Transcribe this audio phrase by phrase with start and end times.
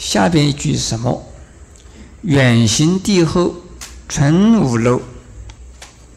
[0.00, 1.22] 下边一句是什么？
[2.22, 3.54] 远行地后
[4.08, 5.02] 存五楼。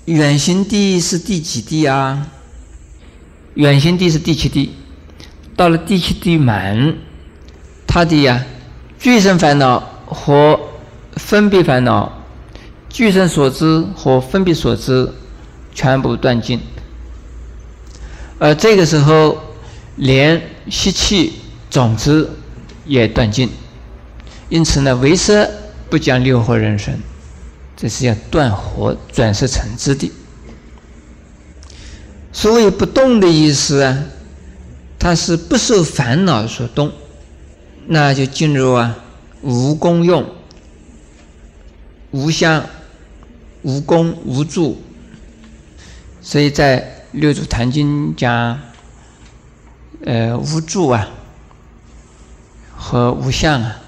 [0.05, 2.29] 远行地是第几地啊？
[3.55, 4.73] 远行地是第七地。
[5.57, 6.95] 到了第七地满，
[7.85, 8.45] 他的呀，
[8.97, 10.57] 具生烦恼和
[11.17, 12.23] 分别烦恼，
[12.89, 15.11] 具生所知和分别所知
[15.75, 16.61] 全部断尽。
[18.39, 19.37] 而这个时候，
[19.97, 21.33] 连吸气
[21.69, 22.37] 种子
[22.85, 23.49] 也断尽。
[24.53, 25.49] 因此呢，为色
[25.89, 26.93] 不讲六合人生，
[27.75, 30.11] 这是要断活转世成之的。
[32.31, 34.03] 所谓不动的意思啊，
[34.99, 36.91] 它是不受烦恼所动，
[37.87, 38.95] 那就进入啊
[39.41, 40.23] 无功用、
[42.11, 42.63] 无相、
[43.63, 44.79] 无功无助。
[46.21, 46.79] 所以在
[47.13, 48.59] 《六祖坛经》讲，
[50.05, 51.09] 呃，无助啊
[52.75, 53.79] 和无相啊。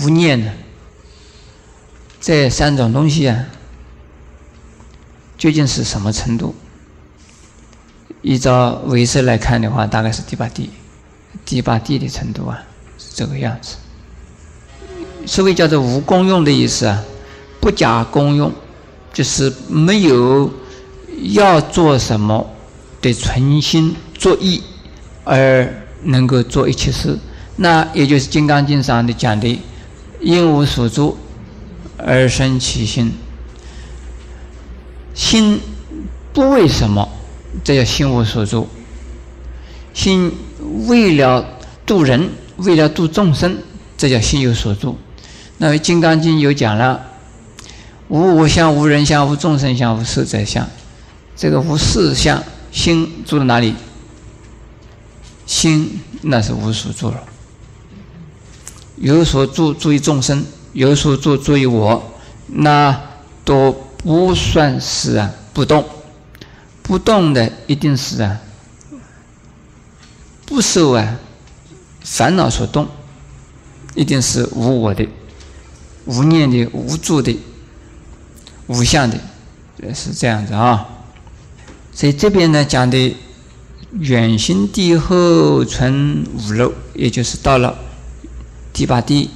[0.00, 0.50] 无念的
[2.20, 3.44] 这三种东西啊，
[5.38, 6.54] 究竟是什么程度？
[8.22, 10.70] 依照唯识来看的话，大概是第八地，
[11.44, 12.58] 第八地的程度啊，
[12.98, 13.76] 是这个样子。
[15.26, 17.00] 所谓叫做无功用的意思啊，
[17.60, 18.52] 不假功用，
[19.12, 20.52] 就是没有
[21.34, 22.50] 要做什么
[23.00, 24.60] 的存心作意，
[25.22, 27.16] 而能够做一切事。
[27.56, 29.60] 那也就是《金刚经》上的讲的。
[30.24, 31.18] 因无所住
[31.98, 33.12] 而生其心，
[35.14, 35.60] 心
[36.32, 37.06] 不为什么？
[37.62, 38.66] 这叫心无所住。
[39.92, 40.32] 心
[40.88, 41.46] 为了
[41.84, 43.58] 度人，为了度众生，
[43.98, 44.98] 这叫心有所住。
[45.58, 47.00] 那么《金刚经》有讲了：
[48.08, 50.66] 无我相、无人相、无众生相、无寿者相。
[51.36, 53.74] 这个无事相，心住在哪里？
[55.46, 57.22] 心那是无所住了。
[58.96, 60.42] 有所住，注意众生；
[60.72, 62.12] 有所住，注意我，
[62.46, 63.00] 那
[63.44, 65.84] 都不算是啊不动。
[66.82, 68.38] 不动的一定是啊
[70.44, 71.18] 不受啊
[72.02, 72.86] 烦恼所动，
[73.94, 75.08] 一定是无我的、
[76.04, 77.38] 无念的、无助的、
[78.66, 79.18] 无相的，
[79.94, 80.86] 是这样子啊。
[81.92, 83.16] 所以这边呢讲的
[83.98, 87.78] 远行地后存五漏，也就是到了。
[88.74, 89.30] 第八地、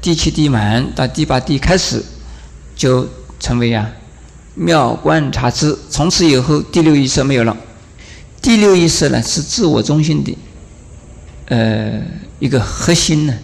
[0.00, 2.04] 第七地满到第八地开始，
[2.76, 3.08] 就
[3.40, 3.90] 成为啊
[4.54, 5.76] 妙观察智。
[5.88, 7.56] 从此以后，第六意识没有了。
[8.42, 10.36] 第六意识呢是自我中心的，
[11.46, 12.00] 呃，
[12.38, 13.34] 一个核心呢。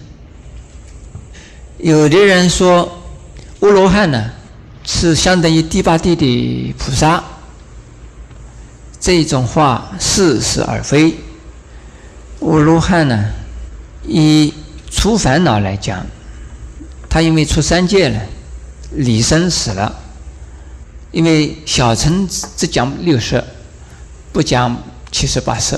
[1.78, 3.02] 有的人说，
[3.60, 4.30] 阿罗汉呢
[4.84, 7.24] 是相当于第八地的菩萨，
[9.00, 11.14] 这种话似是而非。
[12.40, 13.30] 阿罗汉呢，
[14.06, 14.52] 以
[15.02, 16.06] 除烦恼来讲，
[17.10, 18.20] 他因为出三界了，
[18.92, 19.92] 离生死了。
[21.10, 23.42] 因为小乘只讲六识，
[24.32, 24.80] 不讲
[25.10, 25.76] 七十八识，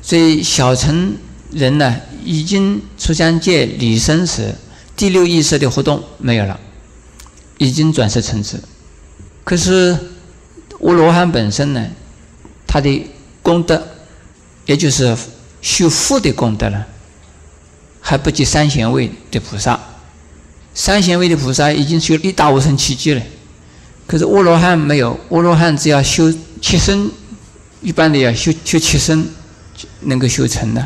[0.00, 1.14] 所以小乘
[1.50, 1.94] 人呢，
[2.24, 4.54] 已经出三界离生死，
[4.96, 6.58] 第六意识的活动没有了，
[7.58, 8.58] 已经转世成智。
[9.44, 9.94] 可是
[10.78, 11.86] 我罗汉本身呢，
[12.66, 13.06] 他的
[13.42, 13.86] 功德，
[14.64, 15.14] 也就是
[15.60, 16.86] 修福的功德了。
[18.10, 19.78] 还不及三贤位的菩萨，
[20.74, 23.22] 三贤位的菩萨已经修一大无生奇迹了。
[24.04, 26.28] 可是阿罗汉没有，阿罗汉只要修
[26.60, 27.08] 七身，
[27.80, 29.24] 一般的要修修七身，
[30.00, 30.84] 能够修成的。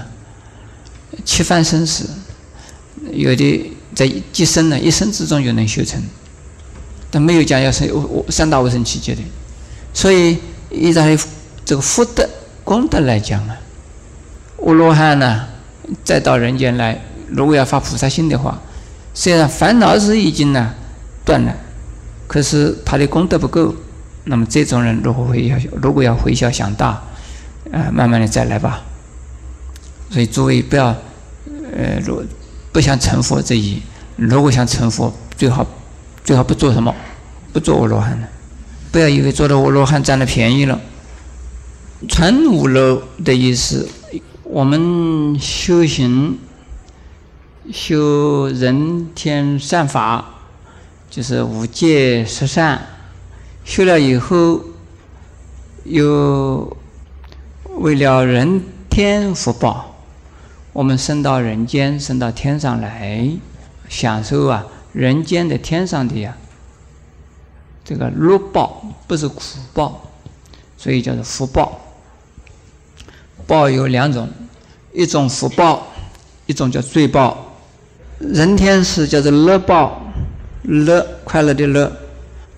[1.25, 2.11] 七番生死，
[3.11, 5.99] 有的在几生呢，一生之中就能修成，
[7.11, 7.91] 但没有讲要是
[8.29, 9.23] 三大无生奇迹的。
[9.95, 10.37] 所以
[10.71, 11.03] 依照
[11.65, 12.29] 这个福德
[12.65, 13.57] 功德来讲啊，
[14.59, 15.47] 阿罗汉呢。
[16.03, 16.99] 再到人间来，
[17.29, 18.61] 如果要发菩萨心的话，
[19.13, 20.73] 虽然烦恼是已经呢
[21.25, 21.55] 断了，
[22.27, 23.75] 可是他的功德不够。
[24.25, 27.03] 那么这种人如果会要，如果要回小想大，
[27.73, 28.83] 啊，慢慢的再来吧。
[30.11, 30.87] 所以诸位不要，
[31.77, 32.23] 呃，如
[32.73, 33.83] 不想成佛这一，
[34.17, 35.67] 如果想成佛，最好
[36.25, 36.95] 最好不做什么，
[37.53, 38.29] 不做阿罗汉了，
[38.91, 40.81] 不要以为做了阿罗汉占了便宜了。
[42.09, 43.89] 传五楼的意思。
[44.45, 46.39] 我们修行，
[47.73, 50.25] 修人天善法，
[51.11, 52.87] 就是五戒十善，
[53.65, 54.61] 修了以后，
[55.85, 56.77] 又
[57.77, 59.97] 为了人天福报，
[60.73, 63.29] 我们升到人间，升到天上来，
[63.89, 66.37] 享受啊人间的天上的呀，
[67.85, 69.41] 这个乐报不是苦
[69.73, 70.11] 报，
[70.77, 71.81] 所以叫做福报。
[73.47, 74.29] 报有两种。
[74.97, 75.89] 一种福报
[76.47, 77.44] 一种叫罪报，
[78.19, 80.03] 人天是叫做乐报，
[80.63, 81.91] 乐快乐的乐，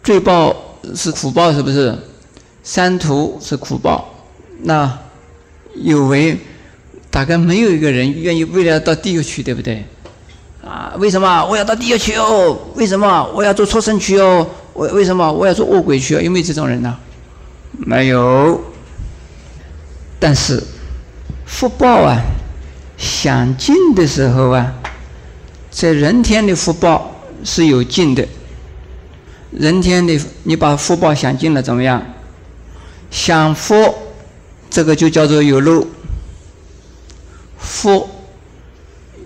[0.03, 0.55] 罪报
[0.95, 1.97] 是苦报，是不是？
[2.63, 4.13] 三途是苦报，
[4.63, 4.99] 那
[5.77, 6.37] 有为
[7.11, 9.85] 大概没有一个人愿意为了到地狱去，对不对？
[10.65, 12.59] 啊，为什么我要到地狱去哦？
[12.75, 14.45] 为什么我要做畜生去哦？
[14.75, 16.15] 为为什么我要做恶鬼去？
[16.15, 16.97] 有没有这种人呢？
[17.79, 18.61] 没有。
[20.19, 20.61] 但是
[21.45, 22.21] 福报啊，
[22.99, 24.75] 享尽的时候啊，
[25.77, 27.15] 在人天的福报
[27.45, 28.27] 是有尽的。
[29.51, 32.03] 人天的你把福报享尽了怎么样？
[33.11, 33.95] 享福，
[34.71, 35.87] 这个就叫做有漏。
[37.59, 38.09] 福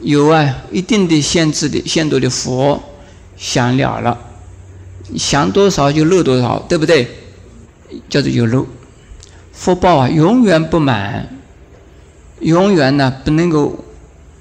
[0.00, 2.80] 有啊一定的限制的限度的福
[3.36, 4.18] 享了了，
[5.16, 7.08] 享多少就漏多少，对不对？
[8.08, 8.66] 叫做有漏。
[9.52, 11.28] 福报啊，永远不满，
[12.40, 13.84] 永远呢不能够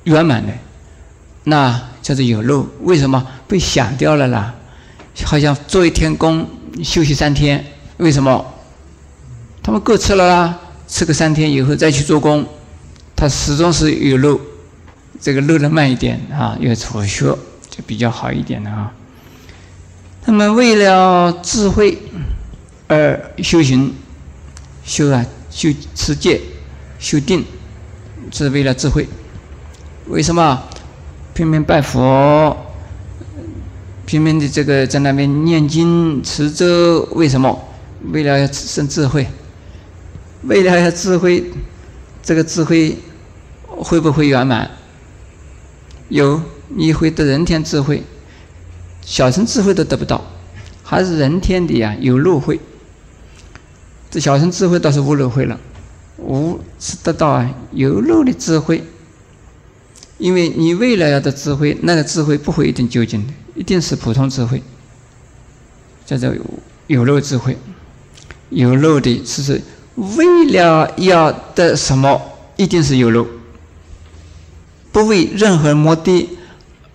[0.05, 0.51] 圆满的，
[1.43, 2.65] 那这是有漏。
[2.81, 4.51] 为什么被想掉了啦？
[5.23, 6.43] 好像做一天工
[6.83, 7.63] 休息三天，
[7.97, 8.43] 为什么？
[9.61, 12.43] 他们各吃了啦，吃个三天以后再去做工，
[13.15, 14.41] 他始终是有漏，
[15.21, 17.25] 这个漏的慢一点啊，要辍学
[17.69, 18.91] 就比较好一点的啊。
[20.23, 21.95] 他们为了智慧
[22.87, 23.93] 而修行。
[24.83, 26.41] 修啊，修持戒，
[26.97, 27.45] 修定，
[28.31, 29.07] 是为了智慧。
[30.07, 30.63] 为什么
[31.39, 32.53] 拼命拜佛，
[34.05, 37.07] 拼命的这个在那边念经持咒？
[37.13, 37.57] 为什么？
[38.11, 39.25] 为了要生智慧。
[40.43, 41.45] 为了要智慧，
[42.21, 42.97] 这个智慧
[43.65, 44.69] 会不会圆满？
[46.09, 48.03] 有，你会得人天智慧，
[48.99, 50.21] 小乘智慧都得不到，
[50.83, 51.95] 还是人天的呀？
[52.01, 52.59] 有路慧。
[54.11, 55.57] 这小乘智慧倒是无漏慧了，
[56.17, 58.83] 无是得到啊有漏的智慧，
[60.19, 64.61] 因为你未来要的智慧，那个智慧不会一定究竟的，一定是普通智慧，
[66.05, 66.31] 叫做
[66.87, 67.57] 有漏智慧。
[68.49, 69.61] 有漏的是是
[69.95, 72.21] 为了要得什么，
[72.57, 73.25] 一定是有漏，
[74.91, 76.37] 不为任何目的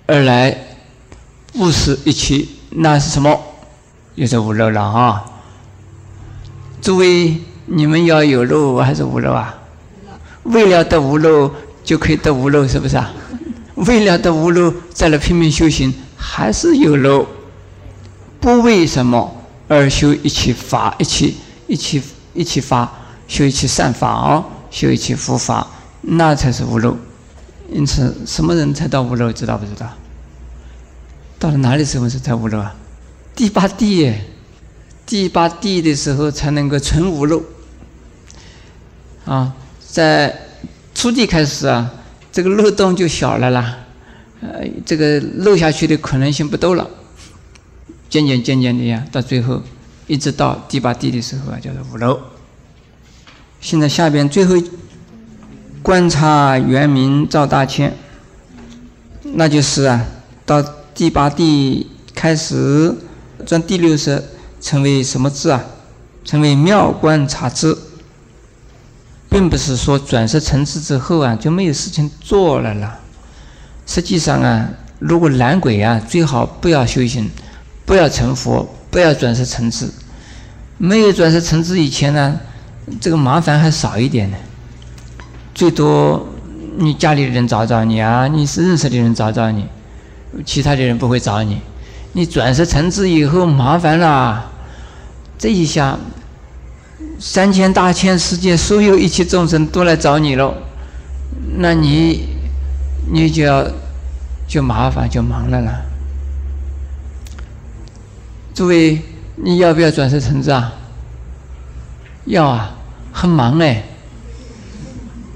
[0.06, 0.76] 而来，
[1.53, 3.41] 不是一切，那是什么？
[4.17, 5.25] 也是无漏了啊。
[6.82, 7.37] 诸位，
[7.67, 9.62] 你们要有漏还是无漏啊？
[10.43, 11.50] 为了得无漏，
[11.84, 13.12] 就可以得无漏，是不是啊？
[13.76, 17.26] 为了得无漏，再来拼命修行，还是有漏。
[18.40, 21.36] 不为什么而修一起法，一起
[21.66, 22.02] 一起
[22.32, 22.92] 一起法，
[23.28, 25.66] 修一起善法哦，修一起佛法，
[26.00, 26.96] 那才是无漏。
[27.70, 29.32] 因此，什么人才到无漏？
[29.32, 29.88] 知道不知道？
[31.38, 32.75] 到了哪里时候是才无漏啊？
[33.37, 34.12] 第八地。
[35.06, 37.42] 第八地的时候才能够存无漏，
[39.26, 39.52] 啊，
[39.87, 40.34] 在
[40.94, 41.93] 初地开始啊，
[42.32, 43.76] 这个漏洞就小了啦，
[44.41, 46.88] 呃，这个漏下去的可能性不多了，
[48.08, 49.62] 渐渐渐渐的呀，到最后
[50.06, 52.19] 一直到第八地的时候啊，叫做五漏。
[53.61, 54.55] 现在下边最后
[55.82, 57.93] 观察原名赵大千，
[59.23, 60.06] 那就是啊，
[60.47, 60.62] 到
[60.94, 62.94] 第八地开始
[63.44, 64.23] 转第六识。
[64.61, 65.62] 成为什么字啊？
[66.25, 67.76] 成为妙观察智，
[69.34, 73.00] 并不是说转世成智之后啊就没有事情做了啦。
[73.84, 74.68] 实际上啊，
[75.00, 77.28] 如果懒鬼啊，最好不要修行，
[77.85, 79.90] 不要成佛，不要转世成智。
[80.78, 82.38] 没有转世成智以前呢，
[83.00, 84.37] 这个麻烦还少一点呢。
[85.52, 86.25] 最多
[86.76, 89.66] 你家里的人找找你啊，你是认识的人找找你，
[90.47, 91.61] 其他的人不会找你。
[92.12, 94.52] 你转世成智以后麻烦了。
[95.37, 95.99] 这一下，
[97.18, 100.54] 三千大千世界所有一切众生都来找你了，
[101.56, 102.28] 那你，
[103.12, 103.66] 你就要
[104.46, 105.82] 就麻烦就忙了啦。
[108.54, 109.00] 诸位，
[109.36, 110.72] 你要不要转世成智啊？
[112.26, 112.76] 要啊，
[113.12, 113.84] 很忙哎。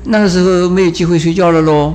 [0.04, 1.94] 那个时候没有机会睡觉了喽。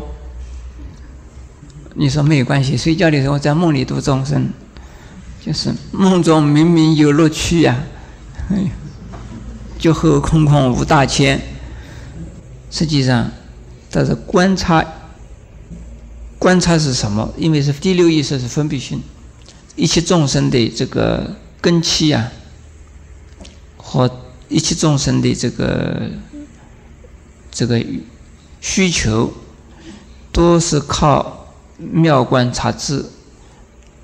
[1.95, 4.49] 你说没有关系，睡觉的时候在梦里度众生，
[5.43, 7.77] 就是梦中明明有乐趣呀。
[8.49, 8.71] 哎，
[9.83, 11.37] 就和空空无大千。
[12.71, 13.29] 实际上，
[13.91, 14.81] 它是观察。
[16.39, 17.29] 观察是什么？
[17.35, 19.03] 因为是第六意识是分别心，
[19.75, 22.31] 一切众生的这个根器啊，
[23.75, 24.09] 和
[24.47, 26.09] 一切众生的这个
[27.51, 27.85] 这个
[28.61, 29.33] 需求，
[30.31, 33.03] 都是靠妙观察智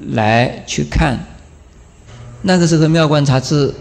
[0.09, 1.17] 来去看。
[2.41, 3.73] 那个时候妙观察智。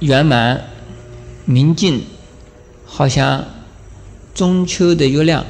[0.00, 0.62] 圆满、
[1.46, 2.02] 明镜，
[2.84, 3.44] 好像
[4.34, 5.46] 中秋的月亮，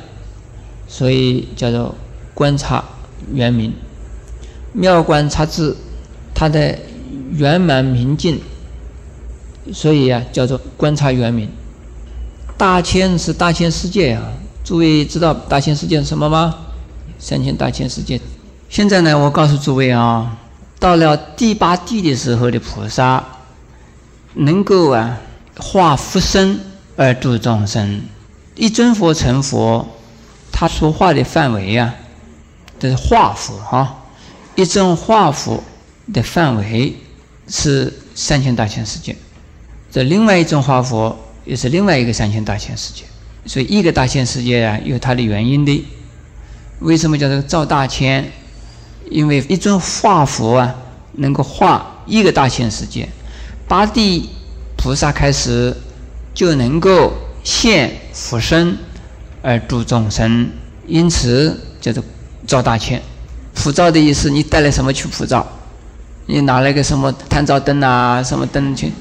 [0.86, 1.94] 所以叫做
[2.34, 2.84] 观察
[3.32, 3.72] 圆明。
[4.72, 5.74] 妙观察智，
[6.34, 6.78] 它的
[7.32, 8.38] 圆满明净，
[9.72, 11.48] 所以啊叫做观察圆明。
[12.58, 14.22] 大千是大千世界啊，
[14.62, 16.54] 诸位知道大千世界是什么吗？
[17.18, 18.20] 三千大千世界。
[18.68, 20.36] 现在呢，我告诉诸位啊，
[20.78, 23.24] 到了第八地的时候的菩萨，
[24.34, 25.18] 能够啊
[25.58, 26.60] 化福身
[26.96, 28.02] 而度众生。
[28.54, 29.86] 一尊佛成佛，
[30.50, 31.94] 他说话的范围啊，
[32.78, 34.02] 这是化佛哈。
[34.54, 35.62] 一尊化佛
[36.12, 36.96] 的范围
[37.48, 39.14] 是三千大千世界，
[39.92, 43.04] 这另外一种化佛又是另外一个三千大千世界。
[43.44, 45.84] 所以一个大千世界啊，有它的原因的。
[46.80, 48.30] 为什么叫做造大千？
[49.10, 50.74] 因为一尊化佛啊，
[51.12, 53.08] 能够化一个大千世界。
[53.68, 54.30] 八地
[54.86, 55.76] 菩萨开始
[56.32, 57.12] 就能够
[57.42, 58.78] 现佛身
[59.42, 60.48] 而度众生，
[60.86, 62.00] 因此叫做
[62.46, 63.02] 造大千。
[63.52, 65.44] 普照的意思，你带来什么去普照？
[66.26, 68.92] 你拿了个什么探照灯啊，什么灯去？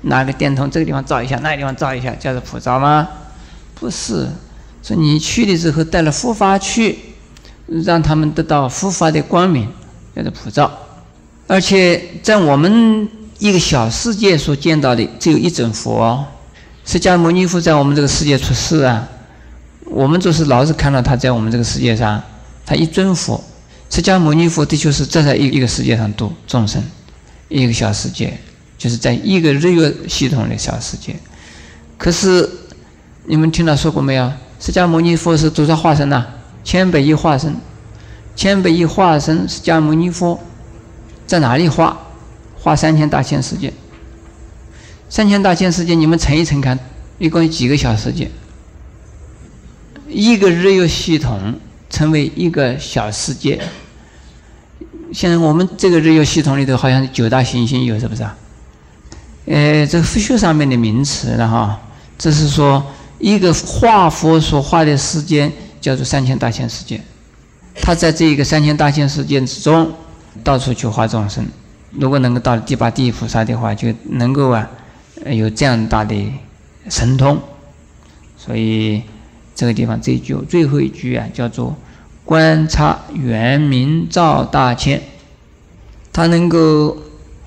[0.00, 3.06] 拿个电筒，这个地方照一下，那个地方照一下，叫做普照吗？
[3.74, 4.26] 不是，
[4.82, 6.98] 说你去的时候带了佛法去，
[7.66, 9.68] 让他们得到佛法的光明，
[10.16, 10.72] 叫做普照。
[11.46, 13.06] 而且在我们
[13.38, 16.26] 一个小世界所见到的只有一尊佛，哦
[16.84, 19.06] 释迦牟尼佛在我们这个世界出世啊，
[19.84, 22.22] 我们就是老是看到他在我们这个世界上，
[22.64, 23.42] 他一尊佛。
[23.90, 26.82] 释迦牟尼佛的确是站在一一个世界上度众生，
[27.48, 28.38] 一个小世界，
[28.76, 31.14] 就是在一个日月系统的小世界。
[31.96, 32.48] 可是
[33.26, 34.32] 你们听到说过没有？
[34.58, 36.26] 释迦牟尼佛是多少化身呐？
[36.64, 37.54] 千百亿化身，
[38.34, 40.40] 千百亿化身释迦牟尼佛
[41.26, 41.98] 在哪里化？
[42.68, 43.72] 化三千大千世界。
[45.08, 46.78] 三千大千世界，你们乘一乘看，
[47.18, 48.30] 一共有几个小世界？
[50.08, 51.54] 一个日月系统。
[51.90, 53.58] 成为一个小世界。
[55.10, 58.36] 现在我们这个日月系统里头，好像九大行星有，是不是啊？
[59.46, 61.80] 呃，这个佛学上面的名词了哈，
[62.18, 62.84] 这是说
[63.18, 67.00] 一个画佛所画的世界叫做三千大千世界。
[67.80, 69.90] 他在这一个三千大千世界之中，
[70.44, 71.46] 到处去化众生。
[71.92, 74.68] 如果能够到第八地菩萨的话，就能够啊，
[75.26, 76.14] 有这样大的
[76.88, 77.38] 神通。
[78.36, 79.02] 所以。
[79.58, 81.76] 这个地方这一句最后一句啊，叫做
[82.24, 85.02] “观察圆明照大千”，
[86.14, 86.96] 他能够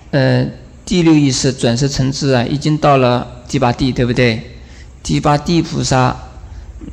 [0.10, 0.46] 呃
[0.84, 4.58] 第六意识转世成智啊，已经到了第八地，对不对？
[5.02, 6.14] 第八地菩萨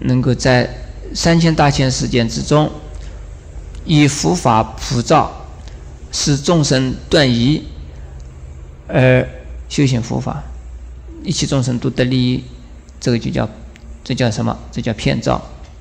[0.02, 0.72] 能够在
[1.12, 2.70] 三千大千世界之中，
[3.84, 5.37] 以佛法普照，
[6.12, 7.62] 使众生断疑
[8.86, 9.28] 而
[9.68, 10.42] 修行佛法，
[11.22, 12.44] 一切众生都得利益，
[13.00, 13.48] 这个就叫。
[14.04, 14.58] 这叫什么？
[14.72, 15.38] 这叫骗照。